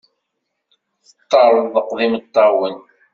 Teṭṭerḍeq 1.05 1.87
d 1.97 1.99
imeṭṭawen. 2.05 2.75